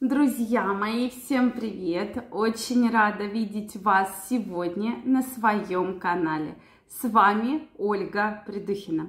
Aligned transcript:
Друзья 0.00 0.62
мои, 0.74 1.10
всем 1.10 1.50
привет! 1.50 2.24
Очень 2.30 2.88
рада 2.88 3.24
видеть 3.24 3.74
вас 3.82 4.28
сегодня 4.30 5.00
на 5.04 5.22
своем 5.22 5.98
канале. 5.98 6.56
С 6.88 7.08
вами 7.08 7.66
Ольга 7.76 8.44
Придухина. 8.46 9.08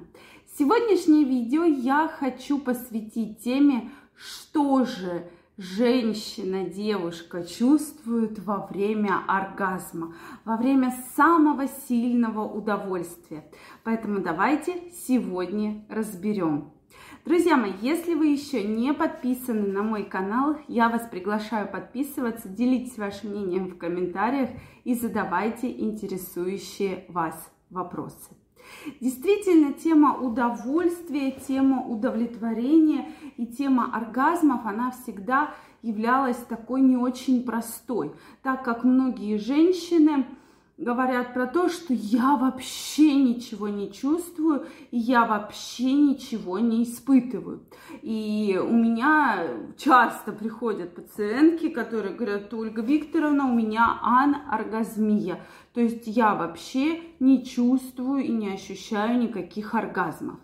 Сегодняшнее 0.58 1.22
видео 1.22 1.62
я 1.62 2.08
хочу 2.08 2.58
посвятить 2.58 3.38
теме, 3.38 3.92
что 4.16 4.84
же 4.84 5.30
женщина, 5.56 6.64
девушка 6.64 7.44
чувствует 7.44 8.40
во 8.40 8.66
время 8.66 9.22
оргазма, 9.28 10.16
во 10.44 10.56
время 10.56 10.92
самого 11.14 11.68
сильного 11.86 12.42
удовольствия. 12.42 13.44
Поэтому 13.84 14.18
давайте 14.18 14.90
сегодня 15.06 15.84
разберем. 15.88 16.72
Друзья 17.26 17.58
мои, 17.58 17.72
если 17.82 18.14
вы 18.14 18.28
еще 18.28 18.64
не 18.64 18.94
подписаны 18.94 19.68
на 19.68 19.82
мой 19.82 20.04
канал, 20.04 20.56
я 20.68 20.88
вас 20.88 21.06
приглашаю 21.06 21.68
подписываться, 21.70 22.48
делитесь 22.48 22.96
вашим 22.96 23.32
мнением 23.32 23.68
в 23.68 23.76
комментариях 23.76 24.48
и 24.84 24.94
задавайте 24.94 25.70
интересующие 25.70 27.04
вас 27.08 27.34
вопросы. 27.68 28.30
Действительно, 29.00 29.74
тема 29.74 30.16
удовольствия, 30.16 31.32
тема 31.32 31.86
удовлетворения 31.86 33.12
и 33.36 33.46
тема 33.46 33.94
оргазмов, 33.94 34.64
она 34.64 34.90
всегда 34.90 35.52
являлась 35.82 36.38
такой 36.38 36.80
не 36.80 36.96
очень 36.96 37.44
простой, 37.44 38.12
так 38.42 38.64
как 38.64 38.82
многие 38.82 39.36
женщины 39.36 40.24
говорят 40.80 41.34
про 41.34 41.46
то, 41.46 41.68
что 41.68 41.92
я 41.92 42.36
вообще 42.36 43.14
ничего 43.14 43.68
не 43.68 43.92
чувствую, 43.92 44.66
я 44.90 45.26
вообще 45.26 45.92
ничего 45.92 46.58
не 46.58 46.84
испытываю. 46.84 47.60
И 48.00 48.58
у 48.60 48.72
меня 48.72 49.46
часто 49.76 50.32
приходят 50.32 50.94
пациентки, 50.94 51.68
которые 51.68 52.14
говорят, 52.14 52.52
Ольга 52.54 52.80
Викторовна, 52.80 53.44
у 53.44 53.54
меня 53.54 54.00
аноргазмия. 54.02 55.40
То 55.74 55.80
есть 55.80 56.06
я 56.06 56.34
вообще 56.34 57.02
не 57.20 57.44
чувствую 57.44 58.24
и 58.24 58.32
не 58.32 58.52
ощущаю 58.54 59.18
никаких 59.18 59.74
оргазмов. 59.74 60.40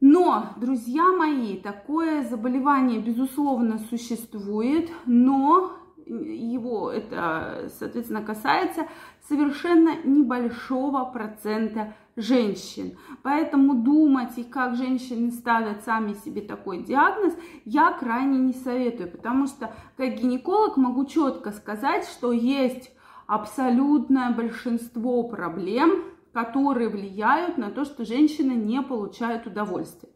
Но, 0.00 0.46
друзья 0.56 1.12
мои, 1.12 1.58
такое 1.58 2.22
заболевание, 2.22 3.00
безусловно, 3.00 3.78
существует, 3.90 4.90
но 5.04 5.79
его 6.06 6.90
это, 6.90 7.70
соответственно, 7.78 8.22
касается 8.22 8.86
совершенно 9.28 9.96
небольшого 10.04 11.04
процента 11.04 11.94
женщин. 12.16 12.96
Поэтому 13.22 13.74
думать 13.74 14.36
и 14.36 14.44
как 14.44 14.76
женщины 14.76 15.30
ставят 15.30 15.84
сами 15.84 16.14
себе 16.14 16.42
такой 16.42 16.82
диагноз, 16.82 17.34
я 17.64 17.92
крайне 17.92 18.38
не 18.38 18.52
советую, 18.52 19.10
потому 19.10 19.46
что 19.46 19.72
как 19.96 20.14
гинеколог 20.14 20.76
могу 20.76 21.04
четко 21.06 21.52
сказать, 21.52 22.04
что 22.04 22.32
есть 22.32 22.90
абсолютное 23.26 24.30
большинство 24.30 25.22
проблем, 25.22 26.04
которые 26.32 26.88
влияют 26.88 27.58
на 27.58 27.70
то, 27.70 27.84
что 27.84 28.04
женщины 28.04 28.52
не 28.52 28.82
получают 28.82 29.46
удовольствие. 29.46 30.12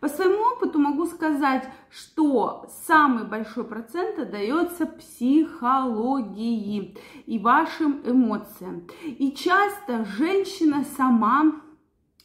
По 0.00 0.08
своему 0.08 0.54
опыту 0.54 0.78
могу 0.78 1.06
сказать, 1.06 1.68
что 1.90 2.66
самый 2.86 3.24
большой 3.24 3.64
процент 3.64 4.18
отдается 4.18 4.86
психологии 4.86 6.96
и 7.26 7.38
вашим 7.38 8.00
эмоциям. 8.04 8.86
И 9.04 9.32
часто 9.32 10.04
женщина 10.04 10.84
сама 10.96 11.52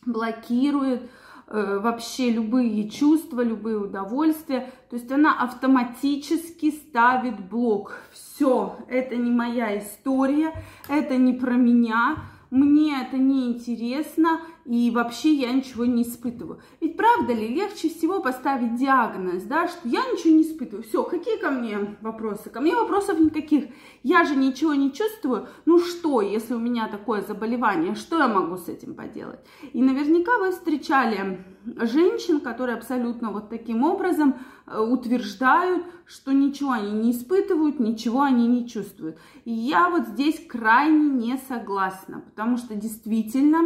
блокирует 0.05 1.09
э, 1.47 1.79
вообще 1.79 2.29
любые 2.29 2.89
чувства, 2.89 3.41
любые 3.41 3.77
удовольствия. 3.77 4.71
То 4.89 4.95
есть 4.95 5.11
она 5.11 5.41
автоматически 5.41 6.69
ставит 6.69 7.49
блок. 7.49 7.97
Все, 8.11 8.77
это 8.87 9.15
не 9.15 9.31
моя 9.31 9.79
история, 9.79 10.53
это 10.87 11.17
не 11.17 11.33
про 11.33 11.53
меня, 11.53 12.17
мне 12.53 13.01
это 13.01 13.17
не 13.17 13.47
интересно, 13.47 14.41
и 14.65 14.91
вообще 14.91 15.33
я 15.33 15.51
ничего 15.51 15.85
не 15.85 16.03
испытываю. 16.03 16.61
Ведь 16.79 16.95
правда 16.95 17.33
ли, 17.33 17.47
легче 17.47 17.89
всего 17.89 18.19
поставить 18.19 18.75
диагноз, 18.75 19.41
да, 19.41 19.67
что 19.67 19.87
я 19.87 20.01
ничего 20.11 20.35
не 20.35 20.43
испытываю. 20.43 20.83
Все, 20.83 21.01
какие 21.03 21.37
ко 21.37 21.49
мне 21.49 21.97
вопросы? 22.01 22.51
Ко 22.51 22.61
мне 22.61 22.75
вопросов 22.75 23.19
никаких. 23.19 23.69
Я 24.03 24.23
же 24.23 24.35
ничего 24.35 24.75
не 24.75 24.93
чувствую. 24.93 25.47
Ну 25.65 25.79
что, 25.79 26.21
если 26.21 26.53
у 26.53 26.59
меня 26.59 26.87
такое 26.87 27.21
заболевание, 27.21 27.95
что 27.95 28.19
я 28.19 28.27
могу 28.27 28.57
с 28.57 28.69
этим 28.69 28.93
поделать? 28.93 29.39
И 29.73 29.81
наверняка 29.81 30.37
вы 30.37 30.51
встречали 30.51 31.43
женщин, 31.65 32.39
которые 32.39 32.77
абсолютно 32.77 33.31
вот 33.31 33.49
таким 33.49 33.83
образом 33.83 34.35
утверждают, 34.67 35.85
что 36.05 36.31
ничего 36.31 36.71
они 36.71 36.91
не 36.91 37.11
испытывают, 37.11 37.79
ничего 37.79 38.21
они 38.21 38.47
не 38.47 38.67
чувствуют. 38.67 39.17
И 39.45 39.51
я 39.51 39.89
вот 39.89 40.07
здесь 40.07 40.45
крайне 40.47 41.09
не 41.09 41.37
согласна, 41.49 42.21
потому 42.21 42.57
что 42.57 42.75
действительно 42.75 43.59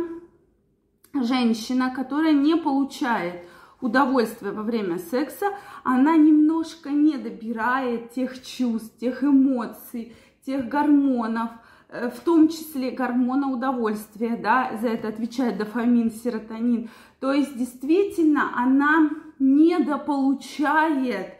женщина, 1.13 1.93
которая 1.95 2.33
не 2.33 2.55
получает 2.55 3.43
удовольствие 3.81 4.51
во 4.51 4.63
время 4.63 4.97
секса, 4.97 5.47
она 5.83 6.17
немножко 6.17 6.89
не 6.89 7.17
добирает 7.17 8.11
тех 8.11 8.43
чувств, 8.43 8.97
тех 8.99 9.23
эмоций, 9.23 10.15
тех 10.45 10.67
гормонов, 10.67 11.51
э, 11.89 12.09
в 12.09 12.19
том 12.21 12.47
числе 12.49 12.91
гормона 12.91 13.51
удовольствия, 13.51 14.35
да, 14.35 14.77
за 14.81 14.87
это 14.87 15.09
отвечает 15.09 15.57
дофамин, 15.57 16.11
серотонин. 16.11 16.89
То 17.19 17.33
есть 17.33 17.55
действительно 17.57 18.51
она 18.55 19.09
недополучает 19.39 21.35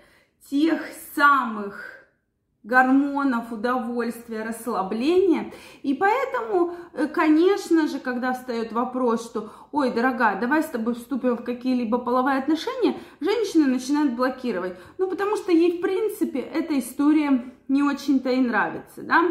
тех 0.50 0.82
самых 1.16 1.98
гормонов 2.68 3.54
удовольствия, 3.54 4.44
расслабления. 4.44 5.54
И 5.84 5.94
поэтому, 5.94 6.76
э, 6.94 7.08
конечно 7.08 7.88
же, 7.88 8.00
когда 8.00 8.34
встает 8.34 8.74
вопрос, 8.74 9.24
что, 9.26 9.52
ой, 9.72 9.94
дорогая, 9.94 10.40
давай 10.40 10.64
с 10.64 10.68
тобой 10.68 10.96
вступим 10.96 11.38
в 11.38 11.44
какие-либо 11.44 11.98
половые 11.98 12.40
отношения, 12.40 13.00
женщины 13.22 13.68
начинают 13.68 14.14
блокировать. 14.14 14.78
Ну, 14.98 15.10
потому 15.10 15.38
что 15.38 15.54
ей, 15.54 15.78
в 15.78 15.82
принципе, 15.82 16.40
эта 16.40 16.78
история 16.78 17.54
не 17.70 17.84
очень-то 17.84 18.30
и 18.30 18.42
нравится, 18.42 19.02
да. 19.02 19.24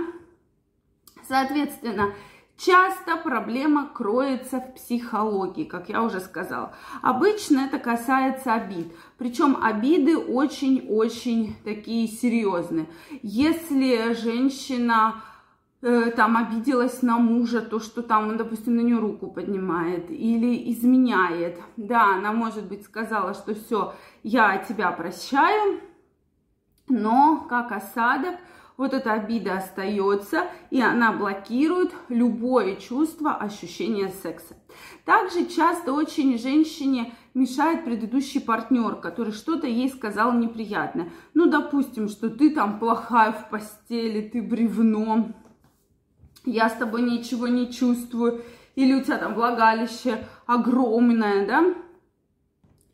Соответственно, 1.28 2.14
Часто 2.58 3.18
проблема 3.18 3.86
кроется 3.86 4.60
в 4.60 4.74
психологии, 4.74 5.64
как 5.64 5.90
я 5.90 6.02
уже 6.02 6.20
сказала. 6.20 6.74
Обычно 7.02 7.60
это 7.60 7.78
касается 7.78 8.54
обид. 8.54 8.94
Причем 9.18 9.58
обиды 9.62 10.16
очень-очень 10.16 11.56
такие 11.64 12.08
серьезные. 12.08 12.88
Если 13.22 14.14
женщина 14.14 15.16
э, 15.82 16.10
там 16.16 16.38
обиделась 16.38 17.02
на 17.02 17.18
мужа, 17.18 17.60
то, 17.60 17.78
что 17.78 18.02
там 18.02 18.28
он, 18.28 18.36
допустим, 18.38 18.76
на 18.76 18.80
нее 18.80 18.98
руку 18.98 19.26
поднимает 19.26 20.10
или 20.10 20.72
изменяет. 20.72 21.60
Да, 21.76 22.14
она, 22.14 22.32
может 22.32 22.64
быть, 22.64 22.84
сказала, 22.84 23.34
что 23.34 23.54
все, 23.54 23.92
я 24.22 24.56
тебя 24.56 24.90
прощаю, 24.92 25.80
но 26.88 27.44
как 27.50 27.72
осадок– 27.72 28.36
вот 28.76 28.92
эта 28.92 29.12
обида 29.12 29.58
остается, 29.58 30.44
и 30.70 30.80
она 30.80 31.12
блокирует 31.12 31.92
любое 32.08 32.76
чувство, 32.76 33.34
ощущение 33.34 34.10
секса. 34.22 34.54
Также 35.04 35.46
часто 35.46 35.92
очень 35.92 36.38
женщине 36.38 37.14
мешает 37.34 37.84
предыдущий 37.84 38.40
партнер, 38.40 38.96
который 38.96 39.32
что-то 39.32 39.66
ей 39.66 39.88
сказал 39.88 40.32
неприятное. 40.34 41.10
Ну, 41.34 41.46
допустим, 41.46 42.08
что 42.08 42.28
ты 42.28 42.50
там 42.50 42.78
плохая 42.78 43.32
в 43.32 43.48
постели, 43.50 44.28
ты 44.28 44.42
бревно, 44.42 45.28
я 46.44 46.68
с 46.68 46.74
тобой 46.74 47.02
ничего 47.02 47.48
не 47.48 47.72
чувствую, 47.72 48.42
или 48.74 48.94
у 48.94 49.02
тебя 49.02 49.18
там 49.18 49.34
влагалище 49.34 50.26
огромное, 50.46 51.46
да, 51.46 51.74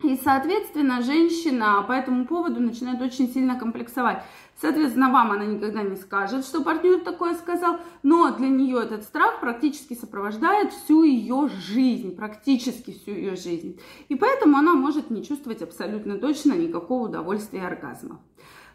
и, 0.02 0.18
соответственно, 0.22 1.02
женщина 1.02 1.84
по 1.86 1.92
этому 1.92 2.26
поводу 2.26 2.60
начинает 2.60 3.00
очень 3.00 3.28
сильно 3.28 3.58
комплексовать. 3.58 4.22
Соответственно, 4.60 5.10
вам 5.10 5.32
она 5.32 5.44
никогда 5.44 5.82
не 5.82 5.96
скажет, 5.96 6.44
что 6.44 6.62
партнер 6.62 7.00
такое 7.00 7.34
сказал, 7.34 7.78
но 8.02 8.30
для 8.36 8.48
нее 8.48 8.82
этот 8.82 9.02
страх 9.02 9.40
практически 9.40 9.94
сопровождает 9.94 10.72
всю 10.72 11.02
ее 11.02 11.48
жизнь, 11.48 12.14
практически 12.14 12.92
всю 12.92 13.12
ее 13.12 13.36
жизнь. 13.36 13.80
И 14.08 14.14
поэтому 14.14 14.56
она 14.56 14.74
может 14.74 15.10
не 15.10 15.24
чувствовать 15.24 15.62
абсолютно 15.62 16.18
точно 16.18 16.52
никакого 16.52 17.08
удовольствия 17.08 17.60
и 17.60 17.64
оргазма. 17.64 18.20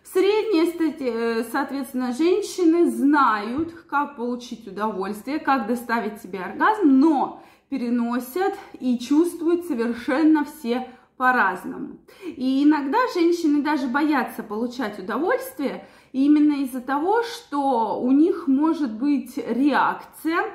В 0.04 0.10
средней, 0.10 0.74
э, 1.00 1.44
соответственно, 1.51 2.13
женщины 2.13 2.90
знают, 2.90 3.74
как 3.90 4.16
получить 4.16 4.68
удовольствие, 4.68 5.40
как 5.40 5.68
доставить 5.68 6.22
себе 6.22 6.40
оргазм, 6.40 7.00
но 7.00 7.44
переносят 7.69 8.54
и 8.80 8.98
чувствуют 8.98 9.66
совершенно 9.66 10.46
все 10.46 10.88
по-разному. 11.18 11.98
И 12.25 12.64
иногда 12.64 12.98
женщины 13.14 13.62
даже 13.64 13.88
боятся 13.88 14.44
получать 14.44 15.00
удовольствие 15.00 15.88
именно 16.12 16.64
из-за 16.64 16.80
того, 16.80 17.24
что 17.24 18.00
у 18.00 18.12
них 18.12 18.48
может 18.48 18.94
быть 18.94 19.38
реакция, 19.38 20.46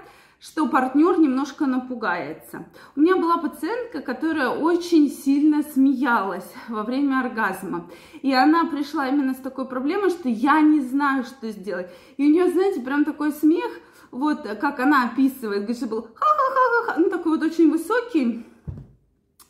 что 0.40 0.66
партнер 0.66 1.20
немножко 1.20 1.66
напугается. 1.66 2.66
У 2.96 3.00
меня 3.00 3.16
была 3.16 3.38
пациентка, 3.38 4.00
которая 4.00 4.48
очень 4.50 5.08
сильно 5.08 5.62
смеялась 5.62 6.50
во 6.68 6.82
время 6.82 7.20
оргазма. 7.20 7.88
И 8.22 8.32
она 8.32 8.64
пришла 8.64 9.08
именно 9.08 9.34
с 9.34 9.38
такой 9.38 9.66
проблемой, 9.68 10.10
что 10.10 10.28
я 10.28 10.60
не 10.60 10.80
знаю, 10.80 11.22
что 11.22 11.50
сделать. 11.50 11.90
И 12.16 12.26
у 12.26 12.30
нее, 12.30 12.50
знаете, 12.50 12.80
прям 12.80 13.04
такой 13.04 13.30
смех, 13.32 13.70
вот 14.10 14.42
как 14.60 14.80
она 14.80 15.04
описывает, 15.04 15.76
что 15.76 15.86
был 15.86 16.02
ха-ха-ха-ха, 16.02 17.00
ну 17.00 17.08
такой 17.08 17.38
вот 17.38 17.42
очень 17.42 17.70
высокий. 17.70 18.44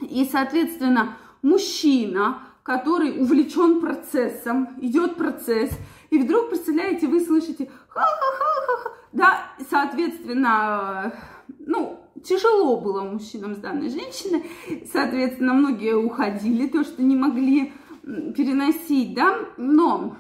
И, 0.04 0.25
соответственно, 0.31 1.16
мужчина, 1.43 2.43
который 2.62 3.20
увлечен 3.20 3.81
процессом, 3.81 4.69
идет 4.81 5.16
процесс, 5.16 5.70
и 6.10 6.19
вдруг, 6.19 6.50
представляете, 6.50 7.08
вы 7.08 7.20
слышите 7.20 7.70
ха-ха-ха-ха, 7.88 8.93
да, 9.12 9.52
соответственно, 9.69 11.14
ну, 11.58 12.00
тяжело 12.22 12.81
было 12.81 13.02
мужчинам 13.02 13.54
с 13.54 13.58
данной 13.58 13.88
женщиной, 13.88 14.44
соответственно, 14.90 15.54
многие 15.54 15.96
уходили, 15.96 16.69
то, 16.69 16.84
что 16.84 17.02
не 17.02 17.16
могли 17.16 17.72
переносить, 18.02 19.14
да, 19.14 19.38
но 19.56 20.16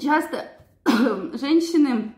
часто 0.00 0.46
женщины 1.34 2.14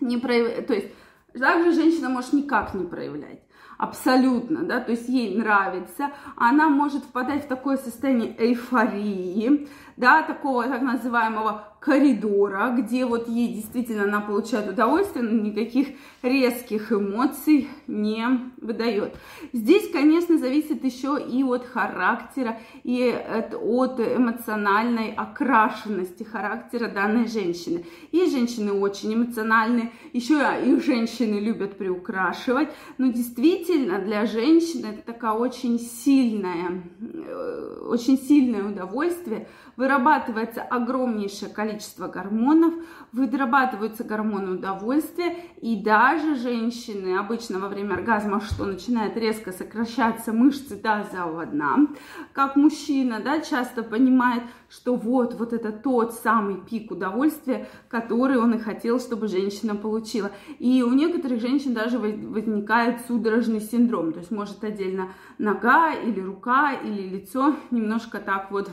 не 0.00 0.18
проявляют, 0.18 0.66
то 0.66 0.74
есть 0.74 0.88
также 1.32 1.72
женщина 1.72 2.08
может 2.08 2.32
никак 2.32 2.74
не 2.74 2.84
проявлять 2.84 3.42
абсолютно, 3.80 4.62
да, 4.62 4.80
то 4.80 4.90
есть 4.90 5.08
ей 5.08 5.34
нравится, 5.38 6.10
она 6.36 6.68
может 6.68 7.02
впадать 7.02 7.46
в 7.46 7.48
такое 7.48 7.78
состояние 7.78 8.34
эйфории, 8.38 9.68
да, 9.96 10.22
такого 10.22 10.64
так 10.64 10.82
называемого 10.82 11.70
коридора, 11.80 12.74
где 12.76 13.06
вот 13.06 13.26
ей 13.26 13.54
действительно 13.54 14.04
она 14.04 14.20
получает 14.20 14.68
удовольствие, 14.68 15.24
но 15.24 15.30
никаких 15.40 15.88
резких 16.22 16.92
эмоций 16.92 17.68
не 17.86 18.26
выдает. 18.60 19.16
Здесь, 19.54 19.90
конечно, 19.90 20.36
зависит 20.38 20.84
еще 20.84 21.18
и 21.18 21.42
от 21.42 21.64
характера, 21.64 22.58
и 22.84 23.08
от 23.10 23.54
эмоциональной 23.54 25.14
окрашенности 25.16 26.22
характера 26.22 26.88
данной 26.88 27.26
женщины. 27.26 27.86
Есть 28.12 28.32
женщины 28.32 28.72
очень 28.72 29.14
эмоциональные, 29.14 29.90
еще 30.12 30.38
и 30.62 30.78
женщины 30.80 31.40
любят 31.40 31.78
приукрашивать, 31.78 32.68
но 32.98 33.10
действительно 33.10 34.00
для 34.00 34.26
женщины 34.26 34.88
это 34.88 35.12
такая 35.12 35.32
очень 35.32 35.78
сильная, 35.80 36.82
э, 37.00 37.86
очень 37.88 38.18
сильное 38.18 38.64
удовольствие, 38.64 39.48
вырабатывается 39.80 40.60
огромнейшее 40.60 41.50
количество 41.50 42.06
гормонов, 42.06 42.74
вырабатываются 43.12 44.04
гормоны 44.04 44.50
удовольствия, 44.50 45.36
и 45.62 45.74
даже 45.74 46.36
женщины 46.36 47.16
обычно 47.16 47.58
во 47.58 47.68
время 47.68 47.94
оргазма, 47.94 48.42
что 48.42 48.66
начинает 48.66 49.16
резко 49.16 49.52
сокращаться 49.52 50.34
мышцы 50.34 50.76
тазового 50.76 51.46
дна, 51.46 51.88
как 52.34 52.56
мужчина, 52.56 53.22
да, 53.24 53.40
часто 53.40 53.82
понимает, 53.82 54.42
что 54.68 54.96
вот, 54.96 55.32
вот 55.38 55.54
это 55.54 55.72
тот 55.72 56.12
самый 56.12 56.60
пик 56.60 56.90
удовольствия, 56.90 57.66
который 57.88 58.36
он 58.36 58.52
и 58.52 58.58
хотел, 58.58 59.00
чтобы 59.00 59.28
женщина 59.28 59.74
получила. 59.74 60.30
И 60.58 60.82
у 60.82 60.92
некоторых 60.92 61.40
женщин 61.40 61.72
даже 61.72 61.98
возникает 61.98 63.00
судорожный 63.08 63.62
синдром, 63.62 64.12
то 64.12 64.18
есть 64.18 64.30
может 64.30 64.62
отдельно 64.62 65.08
нога 65.38 65.94
или 65.94 66.20
рука 66.20 66.74
или 66.74 67.08
лицо. 67.08 67.56
Немножко 67.70 68.18
так 68.18 68.50
вот 68.50 68.70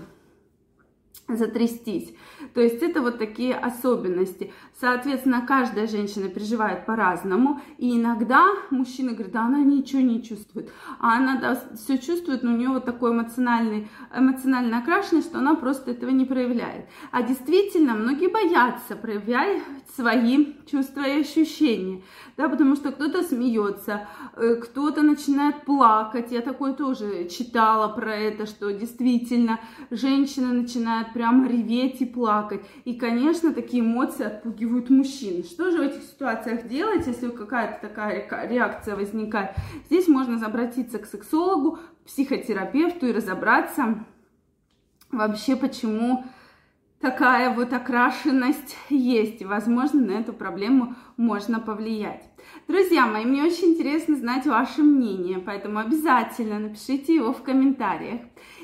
затрястись. 1.27 2.13
То 2.53 2.61
есть 2.61 2.81
это 2.81 3.01
вот 3.01 3.17
такие 3.17 3.53
особенности. 3.55 4.51
Соответственно, 4.79 5.45
каждая 5.45 5.87
женщина 5.87 6.29
переживает 6.29 6.85
по-разному. 6.85 7.61
И 7.77 7.99
иногда 7.99 8.45
мужчина 8.69 9.13
говорит, 9.13 9.33
да 9.33 9.45
она 9.45 9.59
ничего 9.59 10.01
не 10.01 10.23
чувствует. 10.23 10.71
А 10.99 11.17
она 11.17 11.39
да, 11.39 11.61
все 11.75 11.97
чувствует, 11.97 12.43
но 12.43 12.53
у 12.53 12.57
нее 12.57 12.69
вот 12.69 12.85
такой 12.85 13.11
эмоциональный, 13.11 13.87
эмоционально 14.15 14.79
окрашенный, 14.79 15.21
что 15.21 15.39
она 15.39 15.55
просто 15.55 15.91
этого 15.91 16.09
не 16.11 16.25
проявляет. 16.25 16.85
А 17.11 17.23
действительно, 17.23 17.93
многие 17.93 18.29
боятся 18.29 18.95
проявлять 18.95 19.61
свои 19.95 20.56
чувства 20.69 21.01
и 21.07 21.21
ощущения. 21.21 22.01
Да, 22.35 22.49
потому 22.49 22.75
что 22.75 22.91
кто-то 22.91 23.23
смеется, 23.23 24.07
э, 24.35 24.55
кто-то 24.55 25.01
начинает 25.01 25.63
плакать. 25.63 26.31
Я 26.31 26.41
такое 26.41 26.73
тоже 26.73 27.27
читала 27.29 27.87
про 27.87 28.15
это, 28.15 28.45
что 28.45 28.71
действительно 28.71 29.59
женщина 29.89 30.53
начинает 30.53 31.13
прямо 31.13 31.47
реветь 31.47 32.01
и 32.01 32.05
плакать. 32.05 32.63
И, 32.85 32.95
конечно, 32.95 33.53
такие 33.53 33.81
эмоции 33.81 34.25
отпугивают 34.25 34.89
мужчин. 34.89 35.43
Что 35.43 35.71
же 35.71 35.77
в 35.77 35.81
этих 35.81 36.03
ситуациях 36.03 36.67
делать, 36.67 37.07
если 37.07 37.29
какая-то 37.29 37.87
такая 37.87 38.47
реакция 38.47 38.95
возникает? 38.95 39.51
Здесь 39.85 40.07
можно 40.07 40.37
обратиться 40.45 40.99
к 40.99 41.05
сексологу, 41.05 41.79
психотерапевту 42.05 43.07
и 43.07 43.11
разобраться 43.11 44.05
вообще, 45.11 45.55
почему 45.55 46.25
такая 47.01 47.53
вот 47.53 47.73
окрашенность 47.73 48.75
есть. 48.89 49.41
И, 49.41 49.45
возможно, 49.45 50.01
на 50.01 50.11
эту 50.11 50.33
проблему 50.33 50.95
можно 51.17 51.59
повлиять. 51.59 52.23
Друзья 52.67 53.07
мои, 53.07 53.25
мне 53.25 53.43
очень 53.43 53.73
интересно 53.73 54.15
знать 54.15 54.45
ваше 54.45 54.83
мнение, 54.83 55.39
поэтому 55.39 55.79
обязательно 55.79 56.59
напишите 56.59 57.15
его 57.15 57.33
в 57.33 57.43
комментариях. 57.43 58.21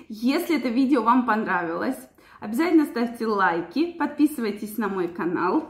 Если 0.09 0.57
это 0.57 0.69
видео 0.69 1.03
вам 1.03 1.25
понравилось, 1.25 1.97
Обязательно 2.43 2.83
ставьте 2.83 3.25
лайки, 3.25 3.93
подписывайтесь 3.93 4.77
на 4.77 4.89
мой 4.89 5.07
канал. 5.07 5.69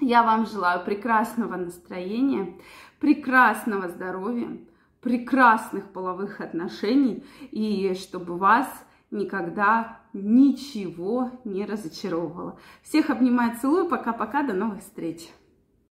Я 0.00 0.22
вам 0.22 0.46
желаю 0.46 0.82
прекрасного 0.86 1.54
настроения, 1.56 2.54
прекрасного 2.98 3.88
здоровья, 3.88 4.56
прекрасных 5.02 5.92
половых 5.92 6.40
отношений 6.40 7.22
и 7.50 7.92
чтобы 7.92 8.38
вас 8.38 8.66
никогда 9.10 10.00
ничего 10.12 11.30
не 11.44 11.64
разочаровывало. 11.64 12.58
Всех 12.82 13.10
обнимаю, 13.10 13.56
целую, 13.60 13.88
пока-пока, 13.88 14.42
до 14.42 14.54
новых 14.54 14.80
встреч! 14.80 15.28